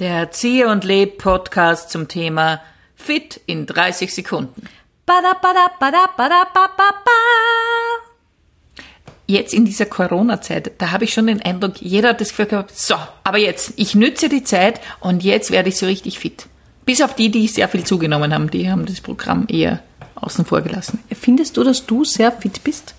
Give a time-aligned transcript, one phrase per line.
[0.00, 2.60] Der Erzieher und Leb Podcast zum Thema
[2.96, 4.68] Fit in 30 Sekunden.
[5.06, 8.82] Bada, bada, bada, bada, ba, ba, ba.
[9.28, 12.76] Jetzt in dieser Corona-Zeit, da habe ich schon den Eindruck, jeder hat das Gefühl gehabt,
[12.76, 16.46] so, aber jetzt, ich nütze die Zeit und jetzt werde ich so richtig fit.
[16.84, 19.84] Bis auf die, die sehr viel zugenommen haben, die haben das Programm eher
[20.16, 20.98] außen vor gelassen.
[21.12, 22.96] Findest du, dass du sehr fit bist?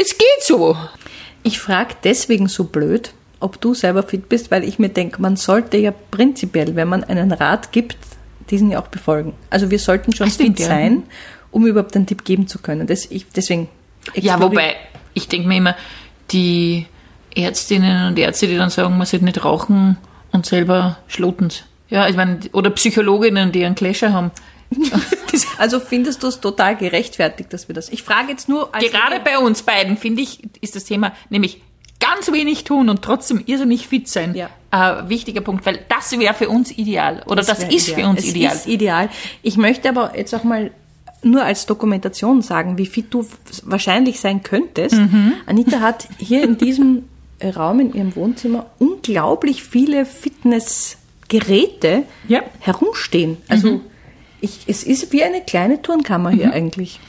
[0.00, 0.76] Es geht so.
[1.42, 5.36] Ich frage deswegen so blöd, ob du selber fit bist, weil ich mir denke, man
[5.36, 7.98] sollte ja prinzipiell, wenn man einen Rat gibt,
[8.50, 9.34] diesen ja auch befolgen.
[9.50, 10.66] Also wir sollten schon Ach, fit ja.
[10.66, 11.04] sein,
[11.50, 12.86] um überhaupt einen Tipp geben zu können.
[12.86, 13.68] Das, ich, deswegen.
[14.14, 14.76] Ja, wobei,
[15.14, 15.76] ich denke mir immer,
[16.30, 16.86] die
[17.34, 19.98] Ärztinnen und Ärzte, die dann sagen, man sollte nicht rauchen
[20.32, 21.64] und selber schloten's.
[21.90, 24.30] Ja, ich meine, oder Psychologinnen, die einen Clasher haben.
[24.70, 27.88] Das- Also findest du es total gerechtfertigt, dass wir das.
[27.88, 31.60] Ich frage jetzt nur als Gerade bei uns beiden, finde ich, ist das Thema nämlich
[32.00, 34.34] ganz wenig tun und trotzdem irrsinnig fit sein.
[34.34, 34.50] Ja.
[34.70, 37.22] Ein wichtiger Punkt, weil das wäre für uns ideal.
[37.26, 38.54] Oder das, wär ist für uns es ideal.
[38.54, 39.08] ist ideal.
[39.42, 40.70] Ich möchte aber jetzt auch mal
[41.22, 43.26] nur als Dokumentation sagen, wie fit du
[43.62, 44.96] wahrscheinlich sein könntest.
[44.96, 45.34] Mhm.
[45.46, 47.04] Anita hat hier in diesem
[47.56, 52.42] Raum in ihrem Wohnzimmer unglaublich viele Fitnessgeräte Ja.
[52.60, 53.38] herumstehen.
[53.48, 53.80] Also
[54.44, 57.00] ich, es ist wie eine kleine Turnkammer hier eigentlich.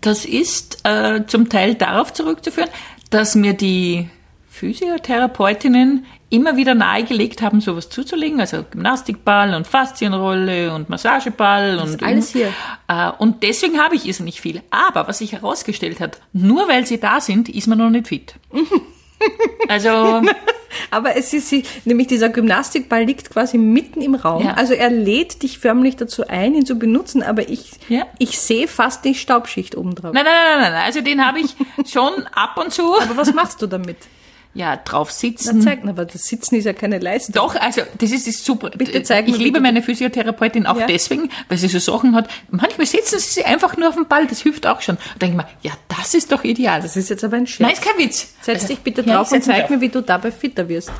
[0.00, 2.70] Das ist äh, zum Teil darauf zurückzuführen,
[3.10, 4.08] dass mir die
[4.48, 12.30] Physiotherapeutinnen immer wieder nahegelegt haben, sowas zuzulegen, also Gymnastikball und Faszienrolle und Massageball und alles
[12.32, 12.52] hier.
[12.88, 14.62] Äh, und deswegen habe ich es nicht viel.
[14.70, 18.34] Aber was sich herausgestellt hat, nur weil sie da sind, ist man noch nicht fit.
[19.68, 20.22] also
[20.90, 21.52] Aber es ist
[21.84, 24.44] nämlich dieser Gymnastikball liegt quasi mitten im Raum.
[24.44, 24.54] Ja.
[24.54, 28.04] Also er lädt dich förmlich dazu ein, ihn zu benutzen, aber ich, Ja.
[28.18, 30.12] ich sehe fast die Staubschicht oben drauf.
[30.12, 30.84] nein, nein, nein, nein, nein.
[30.86, 31.54] Also den habe ich
[31.90, 32.98] schon ab und zu.
[33.00, 33.96] Aber was machst du damit?
[34.52, 35.60] Ja, drauf Na, sitzen.
[35.62, 37.34] zeig, aber das Sitzen ist ja keine Leistung.
[37.34, 38.70] Doch, also das ist, ist super.
[38.70, 40.86] Bitte zeig mir, ich wie liebe du- meine Physiotherapeutin auch Ja.
[40.88, 42.28] deswegen, weil sie so Sachen hat.
[42.50, 44.96] Manchmal setzen sie einfach nur auf den Ball, das hilft auch schon.
[45.18, 46.82] Da denke ich mir, ja, das ist doch ideal.
[46.82, 47.60] Das ist jetzt aber ein Scherz.
[47.60, 48.34] Nein, ist kein Witz.
[48.40, 50.90] Setz Also, dich bitte drauf und zeig mir, wie du dabei fitter wirst.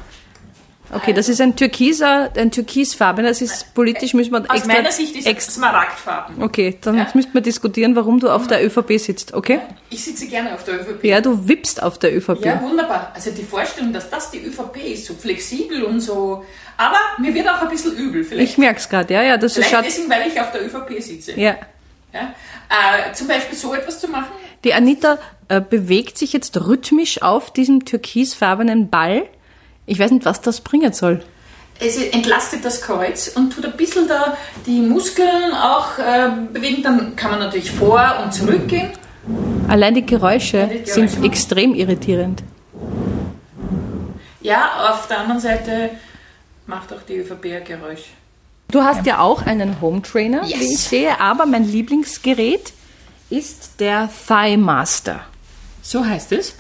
[0.93, 3.25] Okay, das ist ein türkiser, ein türkisfarben.
[3.25, 5.55] Das ist politisch müssen wir Aus meiner Sicht ist es.
[5.55, 6.43] Smaragdfarben.
[6.43, 7.07] Okay, dann Ja.
[7.15, 9.61] müssten wir diskutieren, warum du auf der ÖVP sitzt, okay?
[9.91, 11.05] Ich sitze gerne auf der ÖVP.
[11.05, 12.45] Ja, du wippst auf der ÖVP.
[12.45, 13.13] Ja, wunderbar.
[13.15, 16.45] Also die Vorstellung, dass das die ÖVP ist, so flexibel und so.
[16.77, 18.25] Aber mir wird auch ein bisschen übel.
[18.25, 19.85] Vielleicht, Ich merk's gerade, ja, ja, das vielleicht schaut.
[19.85, 21.33] deswegen, weil ich auf der ÖVP sitze.
[21.39, 21.57] Ja.
[22.13, 22.35] Ja?
[22.69, 24.27] Äh, zum Beispiel so etwas zu machen.
[24.65, 25.19] Die Anita
[25.49, 29.23] äh, bewegt sich jetzt rhythmisch auf diesem türkisfarbenen Ball.
[29.87, 31.23] Ich weiß nicht, was das bringen soll.
[31.83, 34.37] Es entlastet das Kreuz und tut ein bisschen da
[34.67, 36.83] die Muskeln auch äh, bewegen.
[36.83, 38.91] Dann kann man natürlich vor und zurück gehen.
[39.69, 41.09] Allein die Geräusche die Geräusche.
[41.09, 42.43] sind extrem irritierend.
[44.43, 45.91] Ja, auf der anderen Seite
[46.67, 48.05] macht auch die ÖVP ein Geräusch.
[48.71, 50.61] Du hast ja, auch einen Home Trainer, Yes.
[50.61, 52.73] wie ich sehe, aber mein Lieblingsgerät
[53.29, 55.21] ist der Thigh Master.
[55.83, 56.55] So heißt es?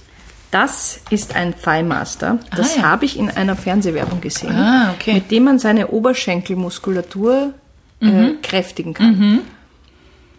[0.50, 2.38] Das ist ein Thigh Master.
[2.56, 2.83] Das ja.
[2.83, 5.15] habe ich in einer Fernsehwerbung gesehen, Ah, okay.
[5.15, 7.55] mit dem man seine Oberschenkelmuskulatur
[8.00, 8.09] Mhm.
[8.25, 9.43] äh, kräftigen kann.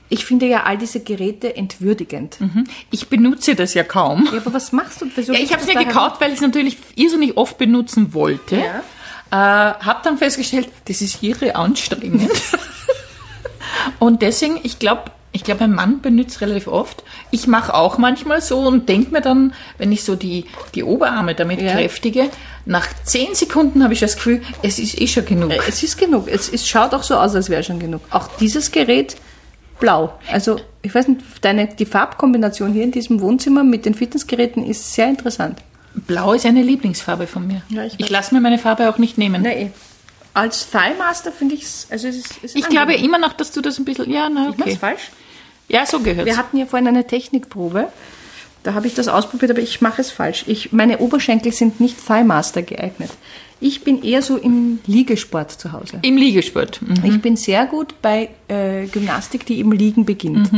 [0.09, 2.37] Ich finde ja all diese Geräte entwürdigend.
[2.89, 4.27] Ich benutze das ja kaum.
[4.31, 5.05] Ja, aber was machst du?
[5.05, 8.57] Ja, ich habe es mir gekauft, weil ich es natürlich irrsinnig oft benutzen wollte.
[8.57, 8.83] Ja.
[9.31, 12.29] Äh, habe dann festgestellt, das ist irre anstrengend.
[13.99, 17.03] und deswegen, ich glaube, ich glaube, mein Mann benutzt es relativ oft.
[17.31, 21.35] Ich mache auch manchmal so und denke mir dann, wenn ich so die, die Oberarme
[21.35, 21.71] damit Ja.
[21.73, 22.29] kräftige,
[22.65, 25.51] nach zehn Sekunden habe ich das Gefühl, es ist eh schon genug.
[25.53, 26.27] Äh, Es ist genug.
[26.27, 28.01] Es, es schaut auch so aus, als wäre schon genug.
[28.11, 29.15] Auch dieses Gerät
[29.79, 30.13] blau.
[30.31, 34.93] Also ich weiß nicht, deine, die Farbkombination hier in diesem Wohnzimmer mit den Fitnessgeräten ist
[34.93, 35.59] sehr interessant.
[35.93, 37.61] Blau ist eine Lieblingsfarbe von mir.
[37.69, 39.41] Ja, ich ich lasse mir meine Farbe auch nicht nehmen.
[39.43, 39.71] Na eh.
[40.33, 43.51] Als Thighmaster finde ich es, also es ist, es ist Ich glaube immer noch, dass
[43.51, 44.77] du das ein bisschen, ja, na, Ich okay.
[44.77, 45.11] falsch.
[45.67, 47.87] Ja, so gehört Wir hatten ja vorhin eine Technikprobe.
[48.63, 50.43] Da habe ich das ausprobiert, aber ich mache es falsch.
[50.47, 53.09] Ich, meine Oberschenkel sind nicht Thighmaster geeignet.
[53.59, 55.99] Ich bin eher so im Liegesport zu Hause.
[56.01, 56.81] Im Liegesport.
[56.81, 57.05] Mhm.
[57.05, 60.49] Ich bin sehr gut bei äh, Gymnastik, die im Liegen beginnt.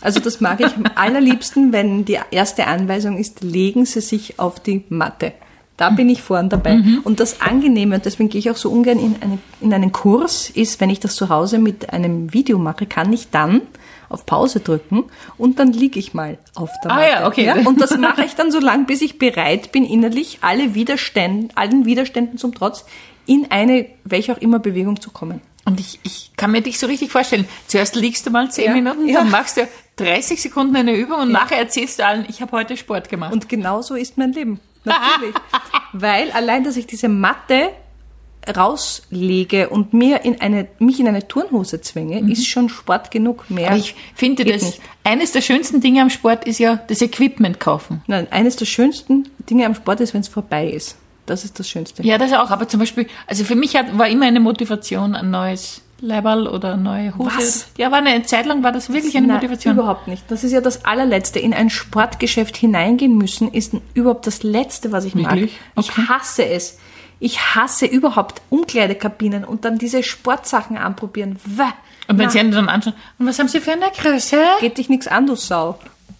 [0.00, 4.60] Also das mag ich am allerliebsten, wenn die erste Anweisung ist, legen Sie sich auf
[4.60, 5.32] die Matte.
[5.76, 6.80] Da bin ich vorn dabei.
[7.04, 10.48] Und das Angenehme, und deswegen gehe ich auch so ungern in, eine, in einen Kurs,
[10.48, 13.60] ist, wenn ich das zu Hause mit einem Video mache, kann ich dann
[14.08, 15.04] auf Pause drücken
[15.36, 17.08] und dann liege ich mal auf der Ah Matte.
[17.10, 17.66] ja, okay.
[17.66, 21.84] Und das mache ich dann so lang, bis ich bereit bin, innerlich alle Widerstände, allen
[21.86, 22.84] Widerständen zum Trotz,
[23.26, 25.40] in eine, welche auch immer Bewegung zu kommen.
[25.64, 27.46] Und ich, ich kann mir dich so richtig vorstellen.
[27.66, 29.18] Zuerst liegst du mal zehn Ja, Minuten, ja.
[29.18, 32.76] dann machst du 30 Sekunden eine Übung und nachher erzählst du allen, ich habe heute
[32.76, 33.32] Sport gemacht.
[33.32, 34.60] Und genau so ist mein Leben.
[34.86, 35.34] Natürlich.
[35.92, 37.70] Weil allein, dass ich diese Matte
[38.54, 43.48] rauslege und mir in eine, mich in eine Turnhose zwänge, ist schon Sport genug.
[43.50, 43.68] Mehr.
[43.68, 44.80] Aber ich finde, das nicht.
[45.04, 48.02] eines der schönsten Dinge am Sport ist ja das Equipment kaufen.
[48.06, 50.96] Nein, eines der schönsten Dinge am Sport ist, wenn es vorbei ist.
[51.26, 52.04] Das ist das Schönste.
[52.04, 52.50] Ja, das auch.
[52.50, 56.76] Aber zum Beispiel, also für mich hat, war immer eine Motivation, ein neues Leiberl oder
[56.76, 57.30] neue Hose.
[57.36, 57.68] Was?
[57.78, 59.74] Ja, war eine Zeit lang war das wirklich eine Nein, Motivation.
[59.74, 60.24] Überhaupt nicht.
[60.30, 61.38] Das ist ja das allerletzte.
[61.38, 65.32] In ein Sportgeschäft hineingehen müssen, ist überhaupt das Letzte, was ich mag.
[65.32, 65.58] Wirklich?
[65.78, 66.02] Ich Okay.
[66.08, 66.78] hasse es.
[67.18, 71.38] Ich hasse überhaupt Umkleidekabinen und dann diese Sportsachen anprobieren.
[71.46, 71.62] Wäh.
[72.08, 74.36] Und wenn Na, sie einen dann anschauen, und was haben sie für eine Größe?
[74.60, 75.78] geht dich nichts an, du Sau.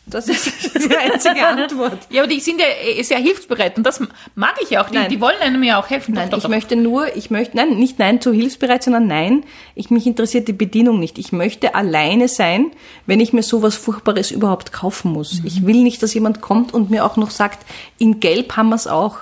[0.09, 1.99] Das ist die einzige Antwort.
[2.11, 4.01] Ja, aber die sind ja eh sehr hilfsbereit und das
[4.37, 4.89] mag ich ja auch.
[4.89, 6.15] Die, die wollen einem ja auch helfen.
[6.15, 9.45] Nein, Doch, ich doch, möchte nur, ich möchte, nein, nicht nein zu hilfsbereit, sondern nein,
[9.75, 11.19] ich, mich interessiert die Bedienung nicht.
[11.19, 12.71] Ich möchte alleine sein,
[13.07, 15.41] wenn ich mir sowas Furchtbares überhaupt kaufen muss.
[15.41, 15.47] Mhm.
[15.47, 17.67] Ich will nicht, dass jemand kommt und mir auch noch sagt,
[17.99, 19.19] in Gelb haben wir es auch.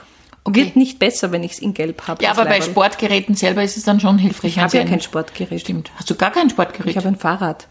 [0.46, 2.22] Wird nicht besser, wenn ich es in Gelb habe.
[2.22, 2.60] Ja, aber bei.
[2.60, 4.50] Sportgeräten selber ist es dann schon hilfreich.
[4.50, 5.62] Ich habe ja kein Sportgerät.
[5.62, 5.90] Stimmt.
[5.96, 6.90] Hast du gar kein Sportgerät?
[6.90, 7.68] Ich habe ein Fahrrad.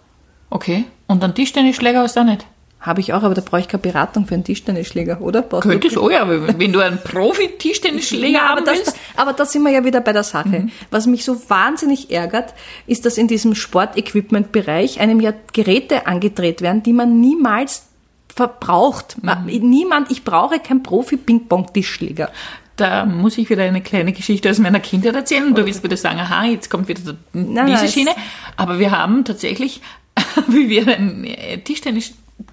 [0.50, 0.86] okay.
[1.06, 2.48] Und einen Tischtennisschläger hast du auch nicht?
[2.86, 5.42] Habe ich auch, aber da brauche ich keine Beratung für einen Tischtennisschläger, oder?
[5.42, 8.98] Brauchst Könntest du, oh ja, aber wenn du einen Profi-Tischtennisschläger Ja, aber, haben das, willst.
[9.16, 10.68] aber da sind wir ja wieder bei der Sache.
[10.92, 12.54] Was mich so wahnsinnig ärgert,
[12.86, 17.88] ist, dass in diesem Sportequipment-Bereich einem ja Geräte angedreht werden, die man niemals
[18.36, 19.16] verbraucht.
[19.46, 22.32] Niemand, ich brauche keinen Profi-Ping-Pong-Tischschläger.
[22.76, 25.46] Da muss ich wieder eine kleine Geschichte aus meiner Kindheit erzählen.
[25.46, 27.02] Und du wirst wieder sagen, aha, jetzt kommt wieder
[27.34, 28.12] diese es- Schiene.
[28.58, 29.82] Aber wir haben tatsächlich,
[30.48, 31.60] wie wir einen äh,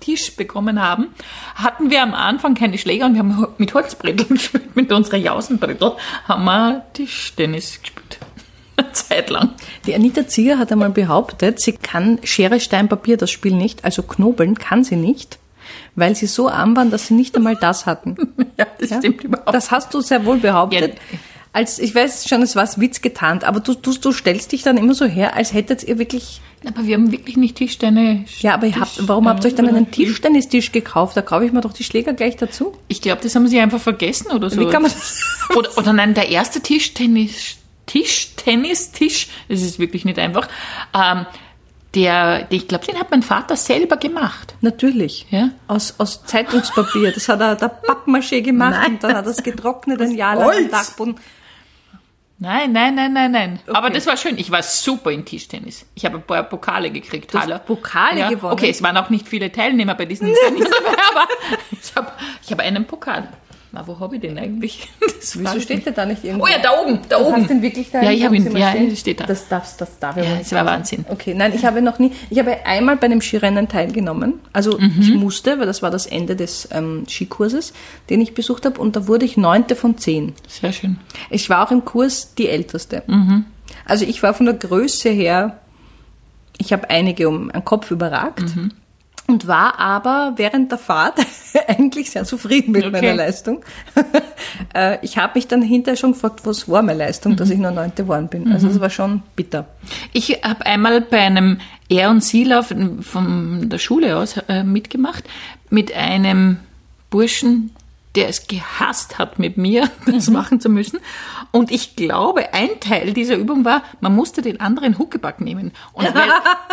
[0.00, 1.08] Tischtennis-Tisch bekommen haben,
[1.54, 5.92] hatten wir am Anfang keine Schläger und wir haben mit Holzbretteln gespielt, mit unserer Jausenbrettel
[6.26, 8.18] haben wir Tischtennis gespielt.
[8.76, 9.50] Eine Zeit lang.
[9.86, 14.02] Die Anita Zieger hat einmal behauptet, sie kann Schere, Stein, Papier das Spiel nicht, also
[14.02, 15.38] knobeln kann sie nicht,
[15.96, 18.16] weil sie so arm waren, dass sie nicht einmal das hatten.
[18.56, 18.98] Ja, das Ja?
[18.98, 19.54] stimmt überhaupt.
[19.54, 20.94] Das hast du sehr wohl behauptet.
[20.94, 21.18] Ja.
[21.54, 24.76] Als, ich weiß schon, es war Witz getarnt, aber du, du, du stellst dich dann
[24.76, 28.42] immer so her, als hättet ihr wirklich Aber wir haben wirklich nicht Tischtennis.
[28.42, 31.16] Ja, aber ihr habt, warum habt ihr euch dann einen Tischtennistisch gekauft?
[31.16, 32.76] Da kaufe ich mir doch die Schläger gleich dazu.
[32.88, 34.60] Ich glaube, das haben sie einfach vergessen oder so.
[34.60, 35.20] Wie kann man das?
[35.56, 40.46] Oder, oder nein, der erste Tischtennis, Tischtennistisch, das ist wirklich nicht einfach.
[40.94, 41.26] Ähm,
[41.94, 44.54] der, ich glaube, den hat mein Vater selber gemacht.
[44.60, 45.26] Natürlich.
[45.30, 45.50] Ja?
[45.66, 47.10] Aus, aus Zeitungspapier.
[47.10, 48.92] Das hat er der Pappmaché gemacht Nein.
[48.92, 50.70] und dann hat er es getrocknet ein Jahr lang Holz.
[50.70, 51.16] Dachboden.
[52.42, 53.60] Nein, nein, nein, nein, nein.
[53.68, 53.94] Aber Okay.
[53.94, 54.38] das war schön.
[54.38, 55.84] Ich war super in Tischtennis.
[55.94, 57.34] Ich habe ein paar Pokale gekriegt.
[57.34, 57.58] hast Hallo.
[57.58, 58.54] Pokale gewonnen?
[58.54, 60.72] Okay, es waren auch nicht viele Teilnehmer bei diesen Turnieren
[61.12, 61.28] aber
[61.70, 63.28] ich habe ich habe einen Pokal.
[63.72, 64.88] Na, wo habe ich den eigentlich?
[65.20, 66.46] Das Wieso steht der da nicht irgendwo?
[66.46, 67.36] Oh ja, da oben, da Du oben.
[67.42, 68.88] hast den wirklich da Ja, ich habe ihn- ja, stehen?
[68.88, 69.26] das steht da.
[69.26, 71.04] Das darf's, das darf Ja, es war Wahnsinn.
[71.10, 74.40] Okay, nein, ich habe noch nie, ich habe einmal bei einem Skirennen teilgenommen.
[74.54, 74.94] Also Mhm.
[74.98, 77.74] ich musste, weil das war das Ende des ähm, Skikurses,
[78.08, 80.32] den ich besucht habe und da wurde ich neunte von zehn.
[80.48, 80.98] Sehr schön.
[81.28, 83.02] Ich war auch im Kurs die Älteste.
[83.06, 83.44] Mhm.
[83.84, 85.58] Also ich war von der Größe her,
[86.56, 88.72] ich habe einige um den Kopf überragt Mhm.
[89.30, 91.18] Und war aber während der Fahrt
[91.68, 92.92] eigentlich sehr zufrieden mit Okay.
[92.92, 93.62] meiner Leistung.
[94.74, 97.36] Äh, ich habe mich dann hinterher schon gefragt, was war meine Leistung, Mhm.
[97.36, 98.52] dass ich nur Neunte geworden bin.
[98.52, 99.66] Also das war schon bitter.
[100.12, 105.24] Ich habe einmal bei einem Er- und Sie-Lauf von der Schule aus äh, mitgemacht
[105.70, 106.58] mit einem
[107.10, 107.70] Burschen,
[108.16, 110.98] der es gehasst hat, mit mir das machen zu müssen.
[111.52, 115.72] Und ich glaube, ein Teil dieser Übung war, man musste den anderen Huckepack nehmen.
[115.92, 116.30] Und weil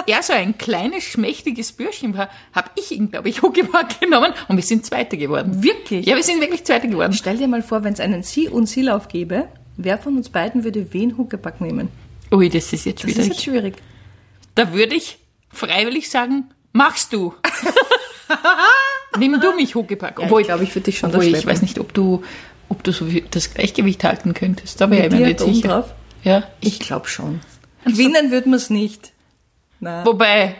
[0.08, 4.56] er so ein kleines, schmächtiges Bürschchen war, habe ich ihn, glaube ich, Huckepack genommen und
[4.56, 5.64] wir sind Zweite geworden.
[5.64, 6.06] Wirklich?
[6.06, 7.14] Ja, wir sind wirklich Zweite geworden.
[7.14, 9.48] Stell dir mal vor, wenn es einen Sie- und Sie-Lauf gäbe,
[9.78, 11.90] wer von uns beiden würde wen Huckepack nehmen?
[12.32, 13.28] Ui, das ist jetzt Das ist schwierig.
[13.30, 13.76] jetzt schwierig.
[14.56, 15.20] Da würde ich
[15.50, 17.34] freiwillig sagen, machst du.
[19.18, 20.20] Nimm du mich, Huckepack.
[20.20, 22.24] Obwohl, ich glaube, ich würde dich schon obwohl ich weiß nicht, ob du,
[22.70, 24.80] ob du so das Gleichgewicht halten könntest.
[24.82, 25.68] Da wäre ich mir nicht sicher.
[25.70, 25.94] drauf?
[26.24, 26.44] Ja.
[26.62, 27.40] Ich glaube schon.
[27.86, 29.14] Gewinnen würden wir es nicht.
[29.80, 30.06] Na.
[30.06, 30.56] Wobei,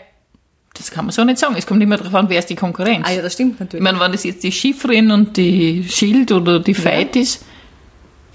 [0.74, 1.56] das kann man so nicht sagen.
[1.58, 3.06] Es kommt immer darauf an, wer ist die Konkurrenz.
[3.08, 3.84] Ah ja, das stimmt Ich natürlich.
[3.84, 7.44] meine, wenn das jetzt die Schifferin und die Schild oder die Veit ist,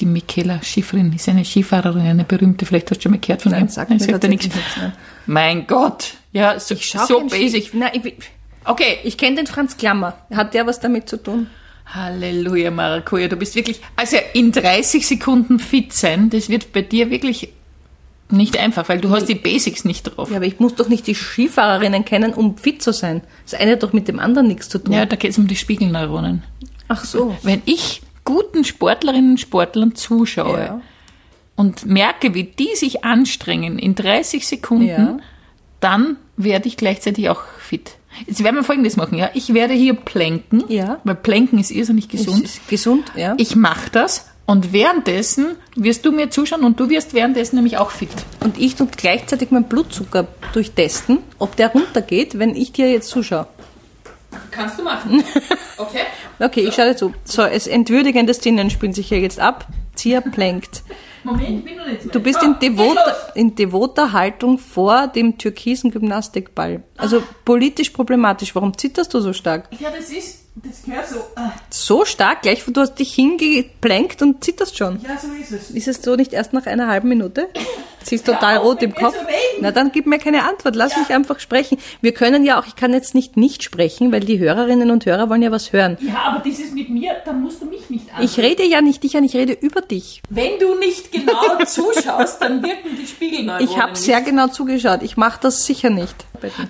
[0.01, 3.53] die Michaela Schifferin ist eine Skifahrerin, eine berühmte, vielleicht hast du schon mal gehört von
[3.53, 3.71] Nein, ihr.
[3.71, 4.47] sagt Nein, mir sagt dir nichts.
[4.47, 4.93] nichts, nein.
[5.27, 6.15] Mein Gott.
[6.33, 7.71] Ja, so, so basic.
[7.75, 8.15] Na, ich,
[8.65, 10.17] Okay, ich kenne den Franz Klammer.
[10.35, 11.49] Hat der was damit zu tun?
[11.87, 17.11] Halleluja, Maracuja, du bist wirklich, also in 30 Sekunden fit sein, das wird bei dir
[17.11, 17.51] wirklich
[18.31, 20.31] nicht einfach, weil du hast die Basics nicht drauf.
[20.31, 23.21] Ja, aber ich muss doch nicht die Skifahrerinnen kennen, um fit zu sein.
[23.45, 24.95] Das eine hat doch mit dem anderen nichts zu tun.
[24.95, 26.43] Ja, da geht es um die Spiegelneuronen.
[26.89, 27.37] Ach so.
[27.43, 30.81] Wenn ich guten Sportlerinnen und Sportlern zuschaue Ja.
[31.57, 35.17] und merke, wie die sich anstrengen in 30 Sekunden, Ja.
[35.81, 37.97] dann werde ich gleichzeitig auch fit.
[38.27, 39.31] Jetzt werden wir folgendes machen, ja.
[39.35, 41.01] Ich werde hier plänken, Ja.
[41.05, 42.45] weil plänken ist irrsinnig gesund.
[42.45, 43.35] Ist gesund, ja.
[43.39, 47.91] Ich mache das und währenddessen wirst du mir zuschauen und du wirst währenddessen nämlich auch
[47.91, 48.11] fit.
[48.41, 53.47] Und ich tue gleichzeitig meinen Blutzucker durchtesten, ob der runtergeht, wenn ich dir jetzt zuschaue.
[54.51, 55.23] Kannst du machen.
[55.79, 56.01] Okay.
[56.39, 57.15] Okay, ich schaue dir zu.
[57.25, 59.67] So, es entwürdigende Szenen spielen sich hier jetzt ab.
[59.95, 60.83] Zia plänkt.
[61.25, 65.07] Moment, ich bin noch nicht so Du bist So, in devoter, in devoter Haltung vor
[65.07, 66.83] dem türkisen Gymnastikball.
[66.97, 68.55] Also politisch problematisch.
[68.55, 69.69] Warum zitterst du so stark?
[69.79, 71.17] Ja, das ist, das gehört so.
[71.37, 75.01] Ah, So stark, gleich du hast dich hingeplänkt und zitterst schon.
[75.03, 75.71] Ja, so ist es.
[75.71, 77.49] Ist es so nicht erst nach einer halben Minute?
[78.05, 79.15] Sie ist total rot im Kopf.
[79.61, 81.79] Na dann gib mir keine Antwort, lass mich einfach sprechen.
[82.01, 85.29] Wir können ja auch, ich kann jetzt nicht nicht sprechen, weil die Hörerinnen und Hörer
[85.29, 85.97] wollen ja was hören.
[86.01, 88.23] Ja, aber dieses mit mir, dann musst du mich nicht an.
[88.23, 90.23] Ich rede ja nicht dich an, ich rede über dich.
[90.29, 95.03] Wenn du nicht genau zuschaust, dann wirken die Spiegelneuronen Ich habe sehr genau zugeschaut.
[95.03, 96.15] Ich mache das sicher nicht.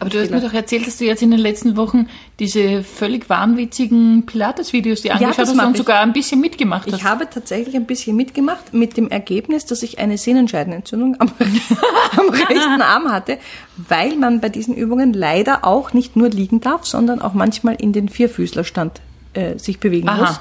[0.01, 2.09] Aber du hast mir doch erzählt, dass du jetzt in den letzten Wochen
[2.39, 5.79] diese völlig wahnwitzigen Pilates-Videos dir angeschaut das hast und ich.
[5.79, 6.99] sogar ein bisschen mitgemacht hast.
[6.99, 11.31] Ich habe tatsächlich ein bisschen mitgemacht mit dem Ergebnis, dass ich eine Sehnenscheidenentzündung am,
[12.17, 13.39] am rechten Arm hatte,
[13.77, 17.93] weil man bei diesen Übungen leider auch nicht nur liegen darf, sondern auch manchmal in
[17.93, 19.01] den Vierfüßlerstand
[19.33, 20.21] äh, sich bewegen Aha.
[20.21, 20.41] muss.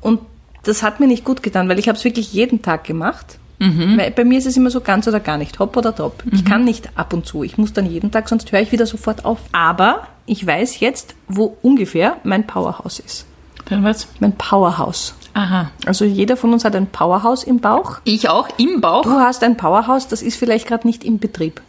[0.00, 0.20] Und
[0.62, 3.38] das hat mir nicht gut getan, weil ich habe es wirklich jeden Tag gemacht.
[3.58, 4.00] Mhm.
[4.16, 6.24] Bei mir ist es immer so ganz oder gar nicht, hopp oder top.
[6.32, 7.44] Ich kann nicht ab und zu.
[7.44, 9.38] Ich muss dann jeden Tag, sonst höre ich wieder sofort auf.
[9.52, 13.26] Aber ich weiß jetzt, wo ungefähr mein Powerhouse ist.
[13.66, 14.08] Dann was?
[14.18, 15.14] Mein Powerhouse.
[15.34, 15.70] Aha.
[15.86, 18.00] Also jeder von uns hat ein Powerhouse im Bauch.
[18.04, 19.02] Ich auch im Bauch.
[19.02, 21.60] Du hast ein Powerhouse, das ist vielleicht gerade nicht im Betrieb.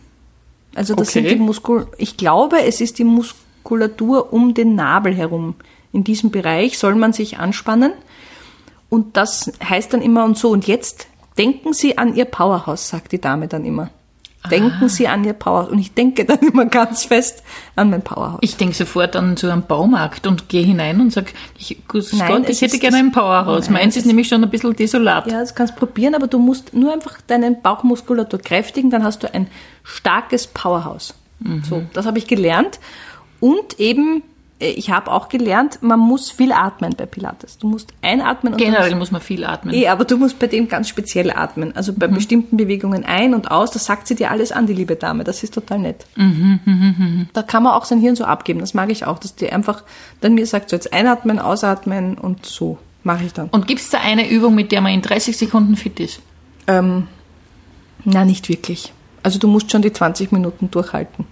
[0.75, 1.19] Also das Okay.
[1.27, 1.87] sind die Muskul.
[1.97, 5.55] Ich glaube, es ist die Muskulatur um den Nabel herum.
[5.93, 7.91] In diesem Bereich soll man sich anspannen.
[8.89, 10.49] Und das heißt dann immer und so.
[10.49, 13.89] Und jetzt denken Sie an Ihr Powerhouse, sagt die Dame dann immer.
[14.50, 15.71] Denken Sie an Ihr Powerhouse.
[15.71, 17.43] Und ich denke dann immer ganz fest
[17.75, 18.39] an mein Powerhouse.
[18.41, 21.77] Ich denke sofort an so einen Baumarkt und gehe hinein und sage, ich,
[22.13, 23.65] Nein, Gott, ich hätte gerne ein Powerhouse.
[23.65, 25.27] Nein, Meins ist nämlich schon ein bisschen desolat.
[25.27, 29.24] Ja, das kannst du probieren, aber du musst nur einfach deine Bauchmuskulatur kräftigen, dann hast
[29.24, 29.48] du ein
[29.83, 31.13] starkes Powerhouse.
[31.63, 32.79] So, das habe ich gelernt.
[33.39, 34.21] Und eben,
[34.61, 37.57] ich habe auch gelernt, man muss viel atmen bei Pilates.
[37.57, 39.73] Du musst einatmen und Generell muss man viel atmen.
[39.73, 41.75] eh, aber du musst bei dem ganz speziell atmen.
[41.75, 44.95] Also bei bestimmten Bewegungen ein und aus, das sagt sie dir alles an, die liebe
[44.95, 45.23] Dame.
[45.23, 46.05] Das ist total nett.
[47.33, 48.59] Da kann man auch sein Hirn so abgeben.
[48.59, 49.83] Das mag ich auch, dass die einfach
[50.21, 53.49] dann mir sagt, so jetzt einatmen, ausatmen und so mache ich dann.
[53.49, 56.21] Und gibt es da eine Übung, mit der man in 30 Sekunden fit ist?
[56.67, 57.07] Ähm,
[58.05, 58.93] na, nicht wirklich.
[59.23, 61.25] Also du musst schon die 20 Minuten durchhalten.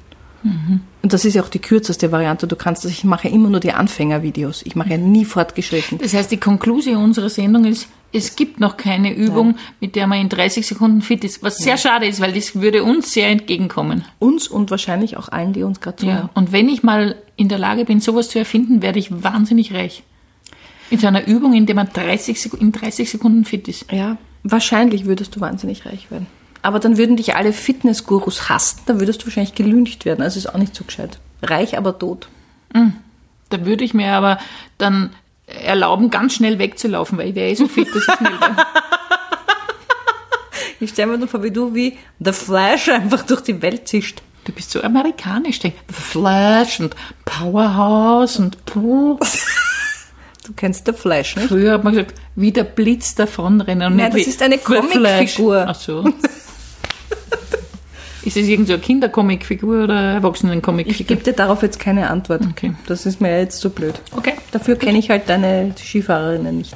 [1.01, 2.45] Und das ist ja auch die kürzeste Variante.
[2.45, 4.63] Du kannst das, ich mache ja immer nur die Anfängervideos.
[4.65, 5.97] Ich mache ja nie fortgeschritten.
[5.97, 10.19] Das heißt, die Konklusion unserer Sendung ist, es gibt noch keine Übung, mit der man
[10.19, 11.43] in 30 Sekunden fit ist.
[11.43, 14.03] Was sehr schade ist, weil das würde uns sehr entgegenkommen.
[14.17, 16.17] Uns und wahrscheinlich auch allen, die uns gerade zuhören.
[16.23, 16.29] Ja.
[16.33, 20.03] Und wenn ich mal in der Lage bin, sowas zu erfinden, werde ich wahnsinnig reich.
[20.89, 23.91] In so einer Übung, in der man 30 Sek in 30 Sekunden fit ist.
[23.91, 26.25] Ja, wahrscheinlich würdest du wahnsinnig reich werden.
[26.61, 30.21] Aber dann würden dich alle Fitnessgurus hassen, dann würdest du wahrscheinlich gelüncht werden.
[30.21, 31.19] Also ist auch nicht so gescheit.
[31.41, 32.27] Reich, aber tot.
[33.49, 34.39] Da würde ich mir aber
[34.77, 35.11] dann
[35.47, 38.55] erlauben, ganz schnell wegzulaufen, weil ich wäre eh so fit, dass ich schnell bin.
[40.81, 44.21] Ich stelle mir nur vor, wie du wie The Flash einfach durch die Welt zischt.
[44.45, 45.59] Du bist so amerikanisch.
[45.59, 49.19] Denk, Flash und Powerhouse und puh.
[50.45, 51.49] Du kennst The Flash, nicht?
[51.49, 53.91] Früher hat man gesagt, wie der Blitz davonrennen.
[53.91, 54.57] Und Nein, das ist eine.
[54.57, 55.65] Comicfigur.
[55.67, 56.03] Ach so.
[58.23, 61.05] ist es irgendeine so Kindercomicfigur oder Ich Erwachsenen-Comicfigur?
[61.07, 62.41] gebe dir darauf jetzt keine Antwort.
[62.49, 62.73] Okay.
[62.87, 63.95] Das ist mir jetzt zu blöd.
[64.15, 64.33] Okay.
[64.51, 66.75] Dafür kenne ich halt deine Skifahrerinnen nicht.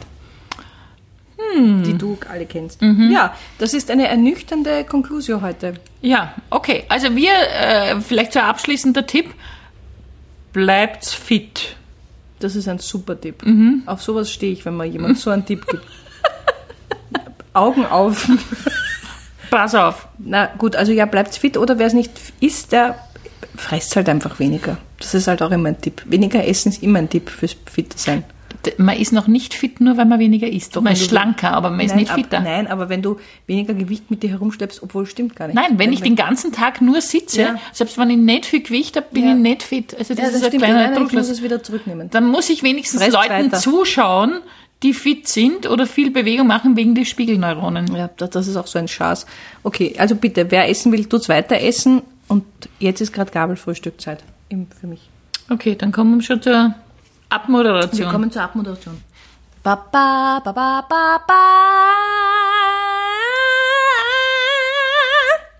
[1.56, 1.84] Hm.
[1.84, 2.82] Die du alle kennst.
[2.82, 3.12] Mhm.
[3.12, 5.75] Ja, das ist eine ernüchternde Konklusion heute.
[6.02, 6.84] Ja, okay.
[6.90, 9.34] Also wir, äh, vielleicht so ein abschließender Tipp.
[10.52, 11.75] Bleibt's fit.
[12.40, 13.46] Das ist ein super Tipp.
[13.46, 13.84] Mhm.
[13.86, 15.84] Auf sowas stehe ich, wenn man jemand so einen Tipp gibt.
[17.54, 18.28] Augen auf.
[19.53, 20.07] Pass auf.
[20.17, 22.95] Na gut, also ja, bleibt's fit oder wer es nicht isst, der
[23.55, 24.77] fresst halt einfach weniger.
[25.00, 26.01] Das ist halt auch immer ein Tipp.
[26.05, 28.24] Weniger essen ist immer ein Tipp fürs Fitter sein.
[28.65, 30.75] D- Man ist noch nicht fit, nur weil man weniger isst.
[30.75, 32.39] man wenn ist schlanker, aber man ist nein, nicht ab, fitter.
[32.39, 35.55] Nein, aber wenn du weniger Gewicht mit dir herumschleppst, obwohl stimmt gar nicht.
[35.55, 37.55] Nein, wenn ich den ganzen Tag nur sitze, Ja.
[37.74, 39.31] selbst wenn ich nicht viel Gewicht habe, bin Ja.
[39.33, 39.93] ich nicht fit.
[40.00, 40.63] Also das ja, das ist ein stimmt.
[40.63, 42.10] kleiner nein, ich muss es wieder zurücknehmen.
[42.10, 43.57] Dann muss ich wenigstens Fresst Leuten weiter.
[43.60, 44.39] zuschauen,
[44.84, 47.96] die fit sind oder viel Bewegung machen wegen der Spiegelneuronen.
[47.96, 49.25] Ja, das, ist auch so ein Schaß.
[49.63, 52.02] Okay, also bitte, wer essen will, tut's weiter essen.
[52.28, 52.44] Und
[52.80, 54.24] jetzt ist gerade Gabelfrühstückzeit
[54.80, 55.10] für mich.
[55.50, 56.75] Okay, dann kommen wir schon zur Wir
[57.30, 58.12] Abmoderation.
[58.12, 59.02] kommen zur Abmoderation.
[59.63, 61.34] Ba, ba, ba, ba, ba, ba.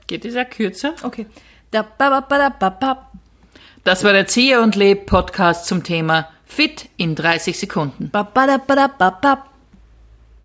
[0.08, 0.94] Geht es ja kürzer?
[1.02, 1.26] Okay.
[1.72, 3.10] Da, ba, ba, ba, da, ba, ba.
[3.84, 8.10] Das war der Zieher und Leb Podcast zum Thema Fit in 30 Sekunden.
[8.12, 9.53] Ba, ba, da, ba, da.